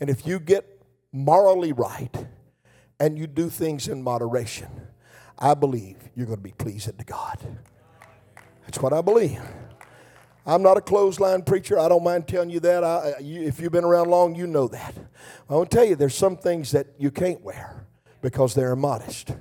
[0.00, 2.26] and if you get morally right
[3.00, 4.68] and you do things in moderation,
[5.38, 7.38] I believe you're going to be pleasing to God.
[8.62, 9.40] That's what I believe.
[10.46, 11.78] I'm not a clothesline preacher.
[11.78, 12.84] I don't mind telling you that.
[12.84, 14.94] I, if you've been around long, you know that.
[15.48, 17.83] I want to tell you, there's some things that you can't wear
[18.24, 19.32] because they're immodest.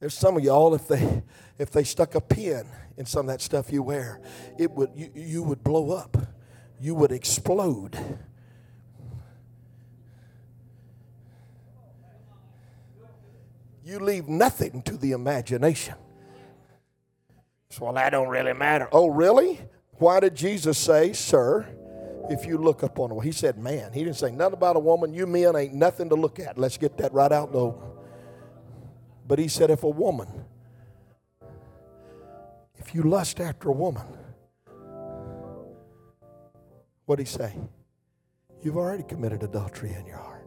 [0.00, 1.22] There's some of y'all, if they
[1.60, 2.64] if they stuck a pin
[2.96, 4.20] in some of that stuff you wear,
[4.58, 6.16] it would you, you would blow up.
[6.80, 7.96] You would explode.
[13.84, 15.94] You leave nothing to the imagination.
[17.68, 18.88] So, well, that don't really matter.
[18.90, 19.60] Oh, really?
[19.98, 21.68] Why did Jesus say, sir,
[22.30, 23.26] if you look upon a woman?
[23.26, 23.92] He said, man.
[23.92, 25.12] He didn't say nothing about a woman.
[25.12, 26.56] You men ain't nothing to look at.
[26.56, 27.82] Let's get that right out though.
[29.26, 30.28] But he said, if a woman,
[32.76, 34.04] if you lust after a woman,
[37.04, 37.52] what'd he say?
[38.62, 40.46] You've already committed adultery in your heart.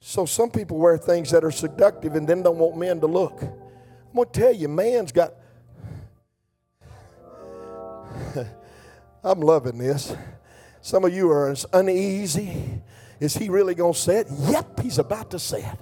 [0.00, 3.42] So some people wear things that are seductive and then don't want men to look.
[3.42, 5.34] I'm going to tell you, man's got.
[9.24, 10.14] I'm loving this.
[10.86, 12.80] Some of you are as uneasy.
[13.18, 14.28] Is he really going to say it?
[14.30, 15.78] Yep, he's about to say it.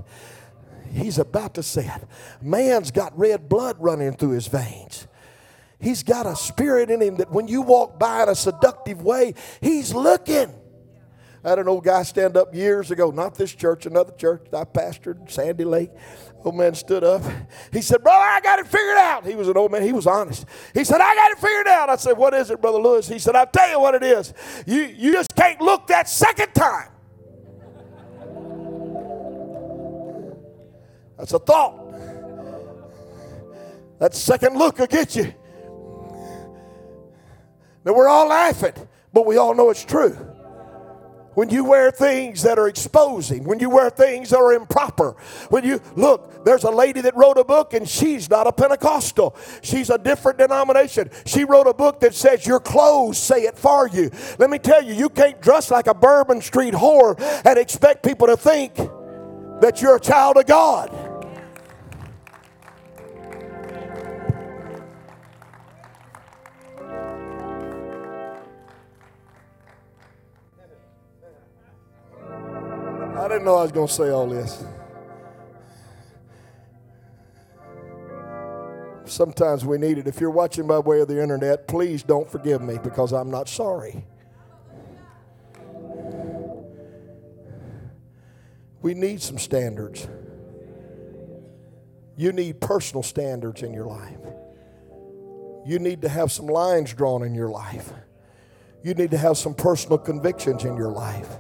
[0.94, 2.08] He's about to say it.
[2.40, 5.06] Man's got red blood running through his veins.
[5.78, 9.34] He's got a spirit in him that when you walk by in a seductive way,
[9.60, 10.50] he's looking.
[11.44, 14.56] I had an old guy stand up years ago, not this church, another church that
[14.56, 15.90] I pastored, Sandy Lake.
[16.44, 17.22] Old man stood up.
[17.72, 19.26] He said, Brother, I got it figured out.
[19.26, 19.82] He was an old man.
[19.82, 20.44] He was honest.
[20.74, 21.88] He said, I got it figured out.
[21.88, 23.08] I said, What is it, Brother Lewis?
[23.08, 24.34] He said, I'll tell you what it is.
[24.66, 26.90] You, you just can't look that second time.
[31.16, 31.80] That's a thought.
[33.98, 35.32] That second look will get you.
[37.86, 38.74] Now we're all laughing,
[39.14, 40.33] but we all know it's true.
[41.34, 45.16] When you wear things that are exposing, when you wear things that are improper,
[45.50, 49.36] when you look, there's a lady that wrote a book and she's not a Pentecostal.
[49.62, 51.10] She's a different denomination.
[51.26, 54.10] She wrote a book that says your clothes say it for you.
[54.38, 58.26] Let me tell you, you can't dress like a Bourbon Street whore and expect people
[58.26, 58.74] to think
[59.60, 61.03] that you're a child of God.
[73.24, 74.62] I didn't know I was going to say all this.
[79.06, 80.06] Sometimes we need it.
[80.06, 83.48] If you're watching by way of the internet, please don't forgive me because I'm not
[83.48, 84.04] sorry.
[88.82, 90.06] We need some standards.
[92.18, 94.20] You need personal standards in your life.
[95.64, 97.90] You need to have some lines drawn in your life.
[98.82, 101.38] You need to have some personal convictions in your life.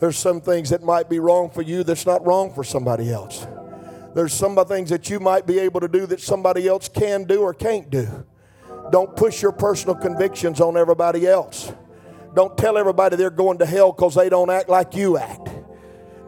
[0.00, 3.46] There's some things that might be wrong for you that's not wrong for somebody else.
[4.14, 7.42] There's some things that you might be able to do that somebody else can do
[7.42, 8.26] or can't do.
[8.90, 11.72] Don't push your personal convictions on everybody else.
[12.34, 15.48] Don't tell everybody they're going to hell because they don't act like you act.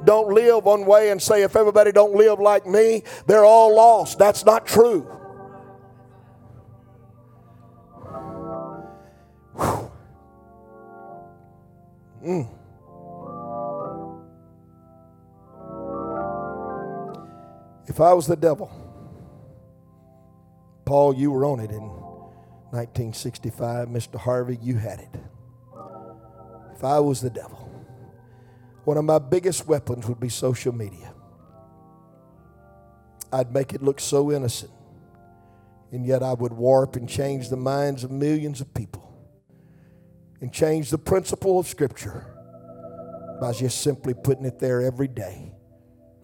[0.05, 4.19] Don't live one way and say if everybody don't live like me, they're all lost.
[4.19, 5.07] That's not true.
[12.25, 12.49] Mm.
[17.93, 18.71] If I was the devil,
[20.87, 21.83] Paul, you were on it in
[22.71, 23.89] 1965.
[23.89, 24.19] Mr.
[24.19, 25.15] Harvey, you had it.
[26.75, 27.71] If I was the devil,
[28.85, 31.13] one of my biggest weapons would be social media.
[33.31, 34.73] I'd make it look so innocent,
[35.91, 39.07] and yet I would warp and change the minds of millions of people
[40.41, 42.25] and change the principle of Scripture
[43.39, 45.53] by just simply putting it there every day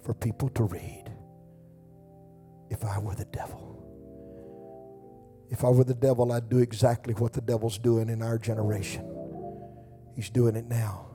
[0.02, 1.07] for people to read
[2.70, 3.68] if I were the devil.
[5.50, 9.08] If I were the devil, I'd do exactly what the devil's doing in our generation.
[10.14, 11.06] He's doing it now.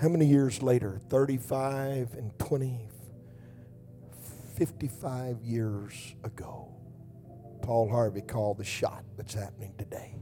[0.00, 1.00] How many years later?
[1.08, 2.88] 35 and 20,
[4.56, 6.68] 55 years ago.
[7.62, 10.14] Paul Harvey called the shot that's happening today.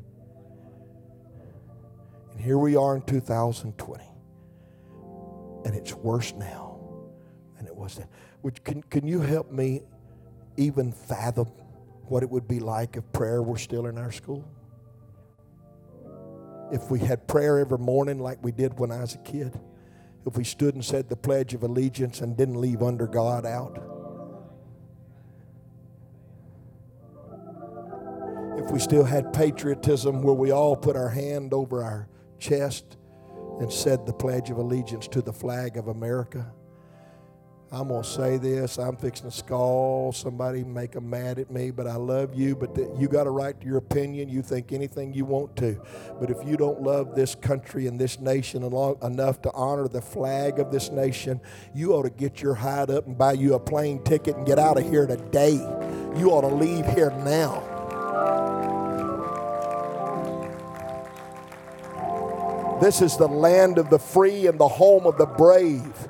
[2.32, 4.04] And here we are in 2020.
[5.66, 6.78] And it's worse now
[7.56, 8.08] than it was then.
[8.40, 9.82] Which, can, can you help me
[10.56, 11.46] even fathom
[12.08, 14.48] what it would be like if prayer were still in our school?
[16.72, 19.58] If we had prayer every morning like we did when I was a kid?
[20.26, 23.78] If we stood and said the Pledge of Allegiance and didn't leave under God out?
[28.58, 32.08] If we still had patriotism where we all put our hand over our
[32.40, 32.96] chest
[33.60, 36.52] and said the Pledge of Allegiance to the flag of America?
[37.72, 38.78] I'm going to say this.
[38.78, 42.54] I'm fixing to scald somebody, make them mad at me, but I love you.
[42.54, 44.28] But the, you got a right to your opinion.
[44.28, 45.82] You think anything you want to.
[46.20, 50.60] But if you don't love this country and this nation enough to honor the flag
[50.60, 51.40] of this nation,
[51.74, 54.60] you ought to get your hide up and buy you a plane ticket and get
[54.60, 55.54] out of here today.
[56.16, 57.72] You ought to leave here now.
[62.80, 66.08] This is the land of the free and the home of the brave.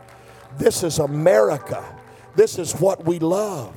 [0.59, 1.85] This is America.
[2.35, 3.75] This is what we love.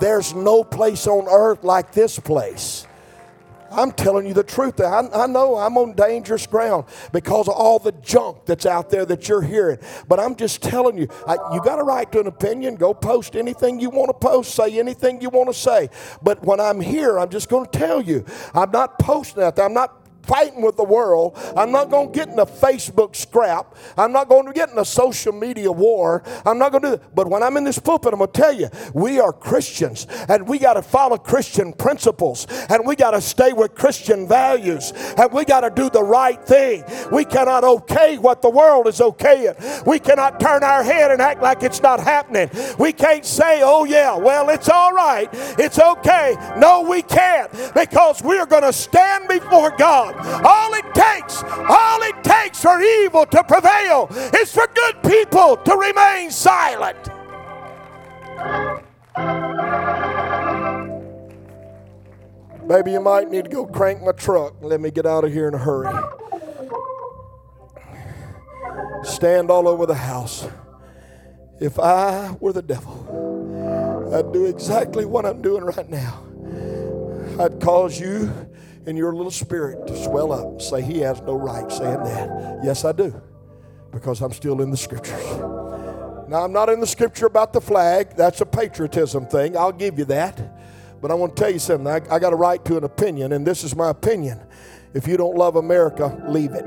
[0.00, 2.86] There's no place on earth like this place.
[3.70, 4.80] I'm telling you the truth.
[4.80, 9.04] I, I, know I'm on dangerous ground because of all the junk that's out there
[9.04, 9.78] that you're hearing.
[10.08, 12.76] But I'm just telling you, I, you got a right to an opinion.
[12.76, 15.90] Go post anything you want to post, say anything you want to say.
[16.22, 18.24] But when I'm here, I'm just going to tell you,
[18.54, 19.66] I'm not posting out there.
[19.66, 21.36] I'm not fighting with the world.
[21.56, 23.74] I'm not going to get in a Facebook scrap.
[23.96, 26.22] I'm not going to get in a social media war.
[26.44, 27.02] I'm not going to do it.
[27.14, 30.46] But when I'm in this pulpit, I'm going to tell you, we are Christians and
[30.46, 35.32] we got to follow Christian principles and we got to stay with Christian values and
[35.32, 36.84] we got to do the right thing.
[37.10, 39.86] We cannot okay what the world is okaying.
[39.86, 42.50] We cannot turn our head and act like it's not happening.
[42.78, 45.28] We can't say, oh, yeah, well, it's all right.
[45.32, 46.36] It's okay.
[46.58, 52.22] No, we can't because we're going to stand before God all it takes, all it
[52.24, 57.08] takes for evil to prevail is for good people to remain silent.
[62.66, 64.54] Maybe you might need to go crank my truck.
[64.60, 65.88] Let me get out of here in a hurry.
[69.04, 70.46] Stand all over the house.
[71.60, 76.22] If I were the devil, I'd do exactly what I'm doing right now.
[77.40, 78.30] I'd cause you
[78.88, 82.60] in your little spirit to swell up and say, He has no right saying that.
[82.64, 83.20] Yes, I do.
[83.90, 85.24] because I'm still in the scriptures.
[86.28, 88.10] Now, I'm not in the scripture about the flag.
[88.16, 89.56] That's a patriotism thing.
[89.56, 90.56] I'll give you that.
[91.00, 91.86] But I want to tell you something.
[91.86, 94.40] I, I got a right to an opinion, and this is my opinion.
[94.94, 96.66] If you don't love America, leave it.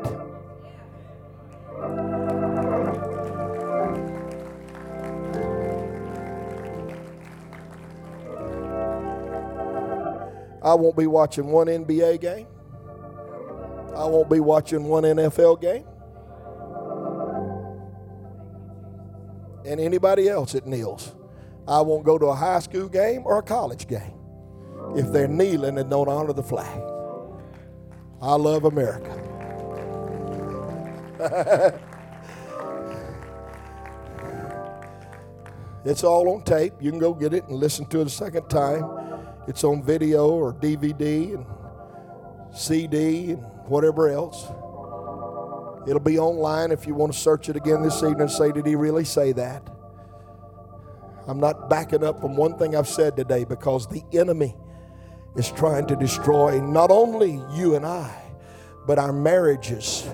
[10.61, 12.47] I won't be watching one NBA game.
[13.95, 15.85] I won't be watching one NFL game.
[19.65, 21.15] And anybody else that kneels.
[21.67, 24.13] I won't go to a high school game or a college game
[24.95, 26.81] if they're kneeling and don't honor the flag.
[28.21, 29.17] I love America.
[35.85, 36.73] it's all on tape.
[36.79, 39.00] You can go get it and listen to it a second time.
[39.47, 41.45] It's on video or DVD and
[42.55, 44.45] CD and whatever else.
[45.87, 48.67] It'll be online if you want to search it again this evening and say, Did
[48.67, 49.67] he really say that?
[51.27, 54.55] I'm not backing up from one thing I've said today because the enemy
[55.35, 58.13] is trying to destroy not only you and I,
[58.85, 60.07] but our marriages,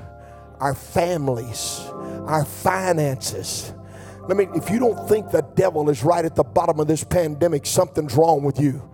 [0.60, 1.82] our families,
[2.28, 3.74] our finances.
[4.28, 7.04] Let me, if you don't think the devil is right at the bottom of this
[7.04, 8.90] pandemic, something's wrong with you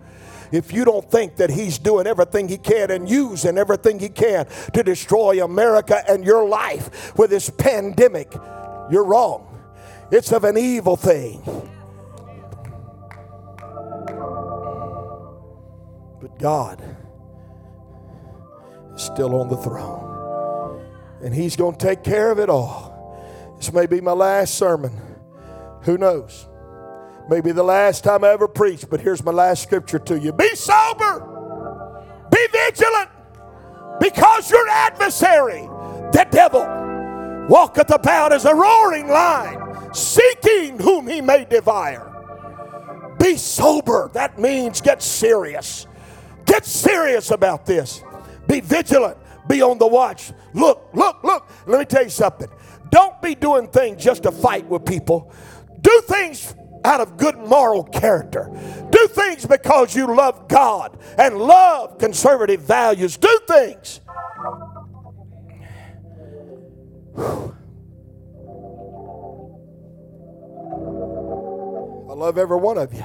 [0.54, 4.46] if you don't think that he's doing everything he can and using everything he can
[4.72, 8.32] to destroy America and your life with this pandemic,
[8.90, 9.50] you're wrong.
[10.10, 11.42] It's of an evil thing.
[16.20, 16.82] But God
[18.94, 20.12] is still on the throne.
[21.22, 23.56] And he's going to take care of it all.
[23.56, 24.92] This may be my last sermon.
[25.82, 26.46] Who knows?
[27.28, 30.32] Maybe the last time I ever preached, but here's my last scripture to you.
[30.32, 31.20] Be sober,
[32.30, 33.08] be vigilant,
[34.00, 35.62] because your adversary,
[36.12, 36.66] the devil,
[37.48, 42.10] walketh about as a roaring lion, seeking whom he may devour.
[43.18, 44.10] Be sober.
[44.12, 45.86] That means get serious.
[46.44, 48.02] Get serious about this.
[48.46, 49.16] Be vigilant.
[49.48, 50.32] Be on the watch.
[50.52, 51.48] Look, look, look.
[51.66, 52.48] Let me tell you something.
[52.90, 55.32] Don't be doing things just to fight with people.
[55.80, 56.54] Do things
[56.84, 58.50] out of good moral character.
[58.90, 63.16] Do things because you love God and love conservative values.
[63.16, 64.00] Do things.
[72.14, 73.02] I love every one of you,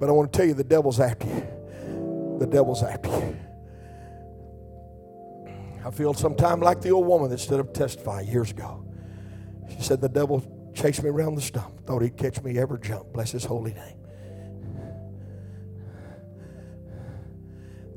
[0.00, 1.46] but I want to tell you the devil's after you.
[2.40, 3.36] The devil's after you.
[5.84, 8.84] I feel sometime like the old woman that stood up to testify years ago.
[9.70, 10.40] She said the devil
[10.74, 11.86] chased me around the stump.
[11.86, 13.12] Thought he'd catch me ever jump.
[13.12, 13.96] Bless his holy name.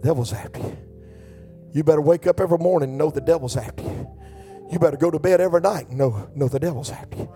[0.01, 0.77] Devil's after you.
[1.73, 4.09] You better wake up every morning and know the devil's after you.
[4.71, 7.33] You better go to bed every night and know, know the devil's after you.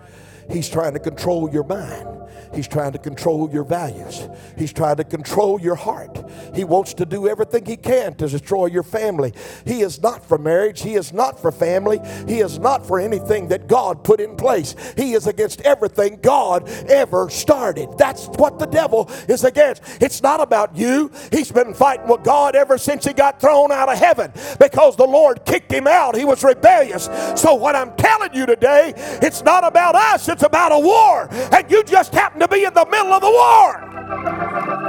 [0.50, 2.08] He's trying to control your mind.
[2.54, 4.28] He's trying to control your values.
[4.56, 6.25] He's trying to control your heart.
[6.54, 9.32] He wants to do everything he can to destroy your family.
[9.64, 10.82] He is not for marriage.
[10.82, 12.00] He is not for family.
[12.26, 14.74] He is not for anything that God put in place.
[14.96, 17.96] He is against everything God ever started.
[17.98, 19.82] That's what the devil is against.
[20.00, 21.10] It's not about you.
[21.30, 25.06] He's been fighting with God ever since he got thrown out of heaven because the
[25.06, 26.16] Lord kicked him out.
[26.16, 27.08] He was rebellious.
[27.36, 31.28] So, what I'm telling you today, it's not about us, it's about a war.
[31.52, 34.85] And you just happen to be in the middle of the war.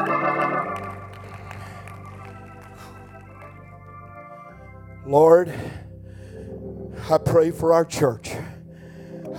[5.08, 5.54] Lord,
[7.10, 8.32] I pray for our church.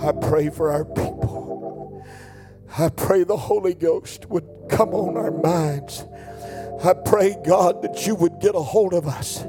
[0.01, 2.03] I pray for our people.
[2.75, 6.05] I pray the Holy Ghost would come on our minds.
[6.83, 9.43] I pray, God, that you would get a hold of us.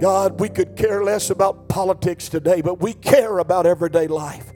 [0.00, 4.52] God, we could care less about politics today, but we care about everyday life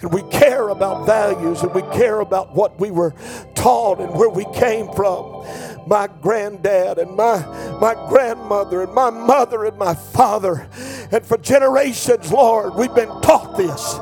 [0.00, 3.14] and we care about values and we care about what we were
[3.54, 5.46] taught and where we came from.
[5.86, 7.38] My granddad and my,
[7.80, 10.68] my grandmother and my mother and my father.
[11.12, 13.94] And for generations, Lord, we've been taught this.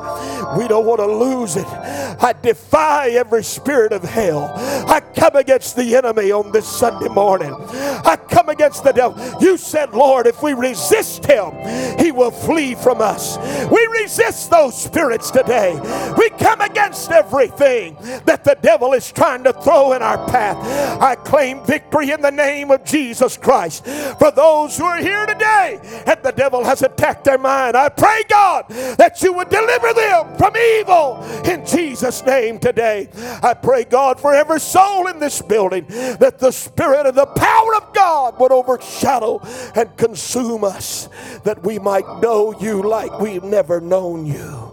[0.57, 1.67] We don't want to lose it.
[1.67, 4.51] I defy every spirit of hell.
[4.55, 7.53] I come against the enemy on this Sunday morning.
[7.53, 9.17] I come against the devil.
[9.39, 11.51] You said, Lord, if we resist him,
[11.99, 13.37] he will flee from us.
[13.69, 15.73] We resist those spirits today.
[16.17, 20.57] We come against everything that the devil is trying to throw in our path.
[21.01, 23.85] I claim victory in the name of Jesus Christ.
[23.85, 28.23] For those who are here today and the devil has attacked their mind, I pray,
[28.29, 33.09] God, that you would deliver them from evil in Jesus' name today.
[33.43, 37.75] I pray, God, for every soul in this building that the Spirit of the power
[37.75, 39.41] of God would overshadow
[39.75, 41.09] and consume us,
[41.43, 44.64] that we might know you like we've never known you.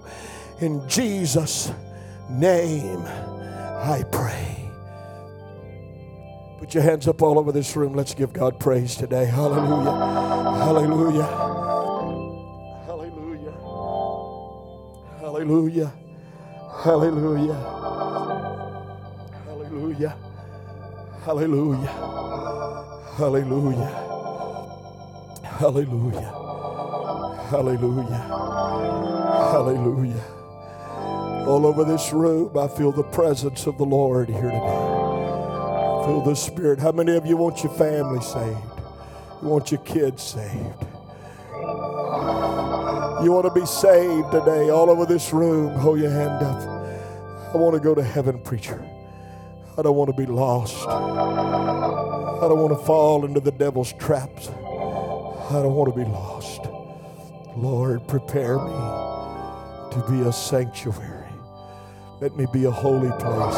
[0.62, 1.72] In Jesus'
[2.30, 4.70] name, I pray.
[6.60, 7.94] Put your hands up all over this room.
[7.94, 9.24] Let's give God praise today.
[9.24, 9.90] Hallelujah.
[10.62, 11.26] Hallelujah.
[12.86, 13.52] Hallelujah.
[15.18, 15.92] Hallelujah.
[16.84, 17.58] Hallelujah.
[19.44, 20.16] Hallelujah.
[21.24, 21.88] Hallelujah.
[23.16, 23.90] Hallelujah.
[25.58, 26.30] Hallelujah.
[27.50, 28.22] Hallelujah.
[29.50, 30.41] Hallelujah.
[31.46, 34.56] All over this room, I feel the presence of the Lord here today.
[34.56, 36.78] I feel the Spirit.
[36.78, 38.58] How many of you want your family saved?
[39.42, 40.86] You want your kids saved?
[43.22, 45.74] You want to be saved today, all over this room.
[45.74, 46.60] Hold your hand up.
[47.54, 48.82] I want to go to heaven, preacher.
[49.76, 50.86] I don't want to be lost.
[50.86, 54.48] I don't want to fall into the devil's traps.
[54.48, 56.60] I don't want to be lost.
[57.56, 58.72] Lord, prepare me
[59.92, 61.21] to be a sanctuary.
[62.22, 63.56] Let me be a holy place.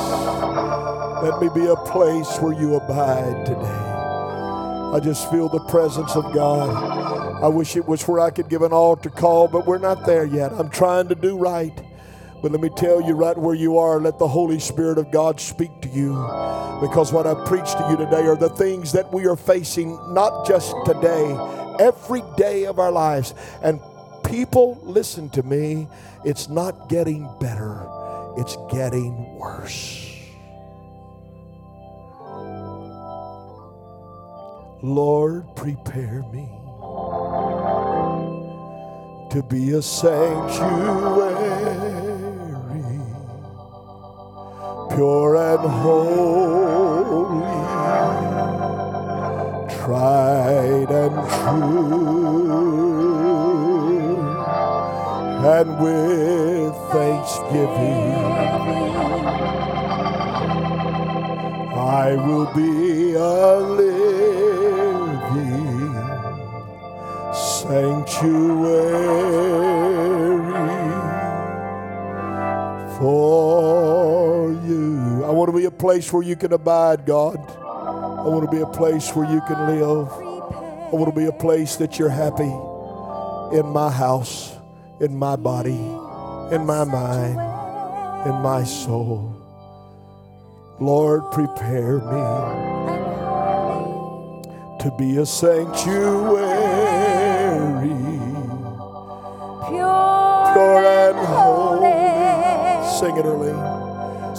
[1.23, 3.61] Let me be a place where you abide today.
[3.61, 7.45] I just feel the presence of God.
[7.45, 10.25] I wish it was where I could give an altar call, but we're not there
[10.25, 10.51] yet.
[10.55, 11.79] I'm trying to do right.
[12.41, 15.39] But let me tell you right where you are, let the Holy Spirit of God
[15.41, 16.15] speak to you.
[16.81, 20.47] Because what I preach to you today are the things that we are facing, not
[20.47, 21.37] just today,
[21.81, 23.35] every day of our lives.
[23.63, 23.79] And
[24.25, 25.87] people, listen to me,
[26.25, 27.87] it's not getting better,
[28.37, 30.01] it's getting worse.
[34.83, 36.47] Lord, prepare me
[39.31, 40.61] to be a sanctuary,
[44.95, 47.45] pure and holy,
[49.79, 53.04] tried and true,
[55.45, 58.15] and with thanksgiving.
[61.77, 64.25] I will be a living
[67.35, 68.55] sanctuary
[72.99, 75.25] for you.
[75.25, 77.37] I want to be a place where you can abide, God.
[77.37, 80.11] I want to be a place where you can live.
[80.11, 82.53] I want to be a place that you're happy
[83.55, 84.57] in my house,
[85.05, 85.85] in my body,
[86.51, 87.39] in my mind,
[88.27, 89.37] in my soul.
[90.81, 92.25] Lord, prepare me
[94.81, 95.99] to be a sanctuary,
[99.69, 102.01] pure and holy.
[102.99, 103.83] Sing it, Earlene.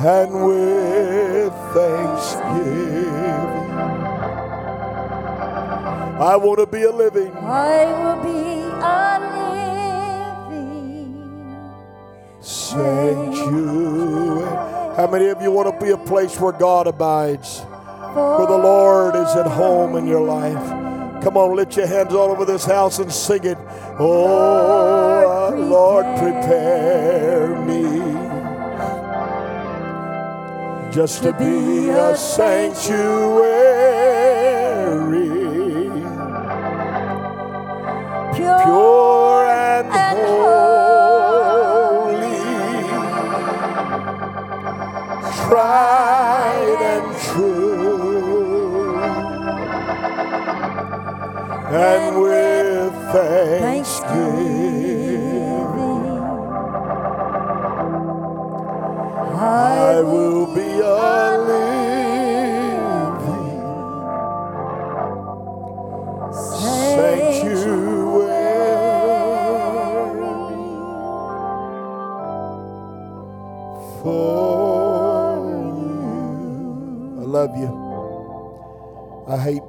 [0.00, 3.59] and with thanksgiving.
[6.20, 9.18] I want to be a living I will be a
[10.50, 11.14] living
[12.40, 14.44] sanctuary.
[14.96, 19.16] How many of you want to be a place where God abides, where the Lord
[19.16, 20.62] is at home in your life?
[21.22, 23.56] Come on, lift your hands all over this house and sing it.
[23.98, 27.98] Oh, Lord, prepare me
[30.92, 33.59] just to be a sanctuary,
[38.40, 40.60] pure, pure and and holy.
[45.46, 49.00] tried and true,
[51.70, 54.10] and with thanksgiving,
[59.36, 61.39] I will be a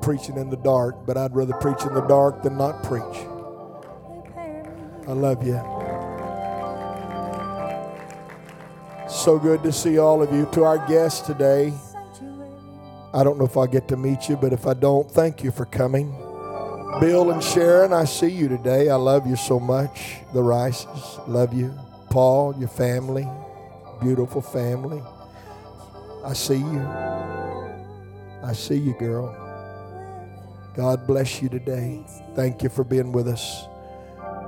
[0.01, 3.03] Preaching in the dark, but I'd rather preach in the dark than not preach.
[5.07, 5.59] I love you.
[9.09, 10.47] So good to see all of you.
[10.53, 11.73] To our guests today,
[13.13, 15.51] I don't know if I get to meet you, but if I don't, thank you
[15.51, 16.11] for coming.
[16.99, 18.89] Bill and Sharon, I see you today.
[18.89, 20.17] I love you so much.
[20.33, 21.73] The Rices, love you.
[22.09, 23.27] Paul, your family,
[24.01, 25.01] beautiful family.
[26.23, 26.87] I see you.
[28.43, 29.50] I see you, girl.
[30.75, 32.05] God bless you today.
[32.35, 33.65] Thank you for being with us.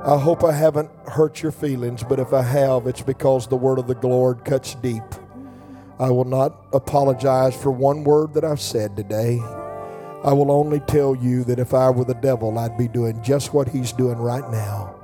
[0.06, 3.80] I hope I haven't hurt your feelings, but if I have, it's because the word
[3.80, 5.04] of the Lord cuts deep.
[6.00, 9.40] I will not apologize for one word that I've said today.
[10.24, 13.54] I will only tell you that if I were the devil, I'd be doing just
[13.54, 14.96] what he's doing right now.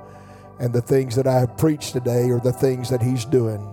[0.58, 3.66] And the things that I have preached today are the things that he's doing.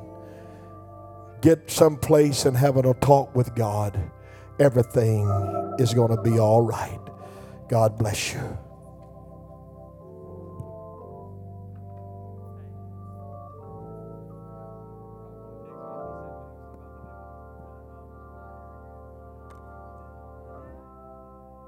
[1.42, 4.00] Get someplace and having a talk with God.
[4.60, 5.28] Everything
[5.80, 7.00] is going to be all right.
[7.70, 8.67] God bless you.